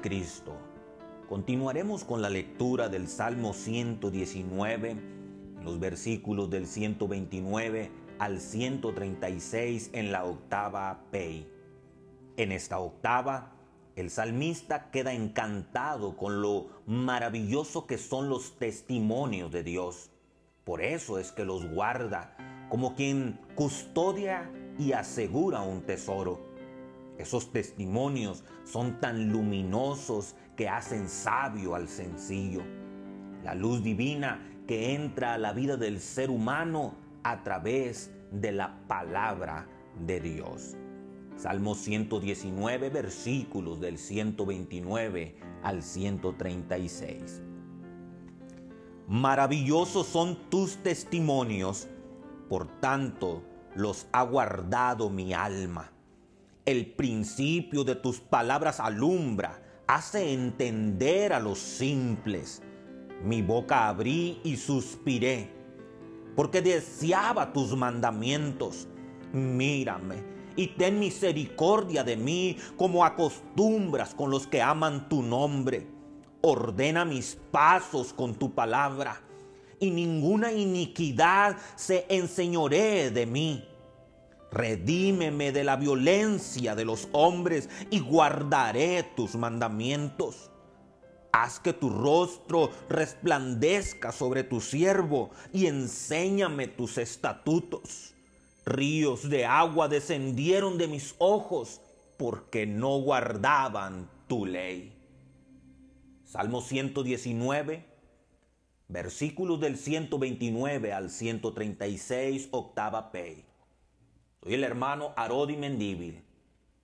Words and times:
Cristo. 0.00 0.56
Continuaremos 1.28 2.04
con 2.04 2.22
la 2.22 2.30
lectura 2.30 2.88
del 2.88 3.06
Salmo 3.06 3.52
119, 3.52 4.96
los 5.62 5.78
versículos 5.78 6.48
del 6.48 6.66
129 6.66 7.90
al 8.18 8.40
136 8.40 9.90
en 9.92 10.10
la 10.10 10.24
octava 10.24 11.04
Pei. 11.10 11.46
En 12.38 12.50
esta 12.50 12.78
octava, 12.78 13.52
el 13.94 14.08
salmista 14.08 14.90
queda 14.90 15.12
encantado 15.12 16.16
con 16.16 16.40
lo 16.40 16.68
maravilloso 16.86 17.86
que 17.86 17.98
son 17.98 18.30
los 18.30 18.56
testimonios 18.56 19.52
de 19.52 19.64
Dios. 19.64 20.10
Por 20.64 20.80
eso 20.80 21.18
es 21.18 21.30
que 21.30 21.44
los 21.44 21.66
guarda 21.66 22.34
como 22.70 22.94
quien 22.94 23.38
custodia 23.54 24.50
y 24.78 24.92
asegura 24.92 25.60
un 25.60 25.82
tesoro. 25.82 26.51
Esos 27.22 27.52
testimonios 27.52 28.42
son 28.64 28.98
tan 28.98 29.30
luminosos 29.30 30.34
que 30.56 30.68
hacen 30.68 31.08
sabio 31.08 31.76
al 31.76 31.86
sencillo. 31.86 32.62
La 33.44 33.54
luz 33.54 33.80
divina 33.84 34.42
que 34.66 34.94
entra 34.94 35.34
a 35.34 35.38
la 35.38 35.52
vida 35.52 35.76
del 35.76 36.00
ser 36.00 36.30
humano 36.30 36.96
a 37.22 37.44
través 37.44 38.10
de 38.32 38.50
la 38.50 38.76
palabra 38.88 39.68
de 40.04 40.18
Dios. 40.18 40.74
Salmo 41.36 41.76
119, 41.76 42.90
versículos 42.90 43.80
del 43.80 43.98
129 43.98 45.36
al 45.62 45.84
136. 45.84 47.40
Maravillosos 49.06 50.08
son 50.08 50.50
tus 50.50 50.78
testimonios, 50.78 51.86
por 52.48 52.66
tanto 52.80 53.44
los 53.76 54.08
ha 54.10 54.24
guardado 54.24 55.08
mi 55.08 55.32
alma. 55.32 55.92
El 56.64 56.92
principio 56.92 57.82
de 57.82 57.96
tus 57.96 58.20
palabras 58.20 58.78
alumbra, 58.78 59.60
hace 59.88 60.32
entender 60.32 61.32
a 61.32 61.40
los 61.40 61.58
simples. 61.58 62.62
Mi 63.24 63.42
boca 63.42 63.88
abrí 63.88 64.40
y 64.44 64.56
suspiré, 64.56 65.50
porque 66.36 66.62
deseaba 66.62 67.52
tus 67.52 67.76
mandamientos. 67.76 68.86
Mírame 69.32 70.22
y 70.54 70.68
ten 70.68 71.00
misericordia 71.00 72.04
de 72.04 72.16
mí 72.16 72.56
como 72.76 73.04
acostumbras 73.04 74.14
con 74.14 74.30
los 74.30 74.46
que 74.46 74.62
aman 74.62 75.08
tu 75.08 75.20
nombre. 75.20 75.88
Ordena 76.42 77.04
mis 77.04 77.36
pasos 77.50 78.12
con 78.12 78.36
tu 78.36 78.54
palabra, 78.54 79.20
y 79.80 79.90
ninguna 79.90 80.52
iniquidad 80.52 81.56
se 81.74 82.06
enseñoree 82.08 83.10
de 83.10 83.26
mí 83.26 83.64
Redímeme 84.52 85.50
de 85.50 85.64
la 85.64 85.76
violencia 85.76 86.74
de 86.74 86.84
los 86.84 87.08
hombres 87.12 87.70
y 87.90 88.00
guardaré 88.00 89.02
tus 89.16 89.34
mandamientos. 89.34 90.50
Haz 91.32 91.58
que 91.58 91.72
tu 91.72 91.88
rostro 91.88 92.70
resplandezca 92.90 94.12
sobre 94.12 94.44
tu 94.44 94.60
siervo 94.60 95.30
y 95.54 95.66
enséñame 95.66 96.68
tus 96.68 96.98
estatutos. 96.98 98.14
Ríos 98.66 99.30
de 99.30 99.46
agua 99.46 99.88
descendieron 99.88 100.76
de 100.76 100.86
mis 100.86 101.14
ojos 101.16 101.80
porque 102.18 102.66
no 102.66 102.98
guardaban 103.00 104.10
tu 104.28 104.44
ley. 104.44 104.92
Salmo 106.24 106.60
119, 106.60 107.84
versículos 108.88 109.60
del 109.60 109.78
129 109.78 110.92
al 110.92 111.10
136, 111.10 112.48
octava 112.52 113.10
P. 113.10 113.51
Soy 114.42 114.54
el 114.54 114.64
hermano 114.64 115.12
Arodi 115.16 115.56
Mendíbil. 115.56 116.22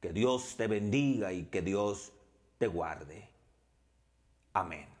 Que 0.00 0.12
Dios 0.12 0.54
te 0.56 0.68
bendiga 0.68 1.32
y 1.32 1.44
que 1.46 1.60
Dios 1.60 2.12
te 2.58 2.68
guarde. 2.68 3.28
Amén. 4.52 4.97